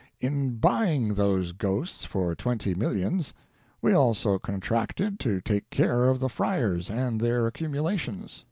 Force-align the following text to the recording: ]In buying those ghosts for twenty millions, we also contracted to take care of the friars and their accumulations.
]In 0.29 0.55
buying 0.55 1.13
those 1.13 1.51
ghosts 1.51 2.05
for 2.05 2.33
twenty 2.33 2.73
millions, 2.73 3.35
we 3.83 3.93
also 3.93 4.39
contracted 4.39 5.19
to 5.19 5.41
take 5.41 5.69
care 5.69 6.09
of 6.09 6.19
the 6.19 6.27
friars 6.27 6.89
and 6.89 7.21
their 7.21 7.45
accumulations. 7.45 8.39